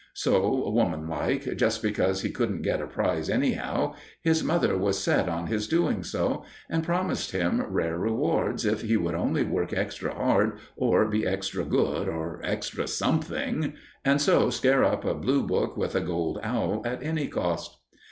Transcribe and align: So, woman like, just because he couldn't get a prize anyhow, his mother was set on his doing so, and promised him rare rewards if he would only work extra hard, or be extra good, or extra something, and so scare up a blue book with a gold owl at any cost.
So, 0.15 0.67
woman 0.71 1.07
like, 1.07 1.55
just 1.57 1.83
because 1.83 2.23
he 2.23 2.31
couldn't 2.31 2.63
get 2.63 2.81
a 2.81 2.87
prize 2.87 3.29
anyhow, 3.29 3.93
his 4.23 4.43
mother 4.43 4.75
was 4.75 4.97
set 4.97 5.29
on 5.29 5.45
his 5.45 5.67
doing 5.67 6.01
so, 6.01 6.43
and 6.71 6.83
promised 6.83 7.33
him 7.33 7.61
rare 7.67 7.99
rewards 7.99 8.65
if 8.65 8.81
he 8.81 8.97
would 8.97 9.13
only 9.13 9.43
work 9.43 9.73
extra 9.73 10.11
hard, 10.11 10.53
or 10.75 11.07
be 11.07 11.27
extra 11.27 11.63
good, 11.63 12.09
or 12.09 12.41
extra 12.43 12.87
something, 12.87 13.75
and 14.03 14.19
so 14.19 14.49
scare 14.49 14.83
up 14.83 15.05
a 15.05 15.13
blue 15.13 15.45
book 15.45 15.77
with 15.77 15.93
a 15.93 16.01
gold 16.01 16.39
owl 16.41 16.81
at 16.83 17.03
any 17.03 17.27
cost. 17.27 17.77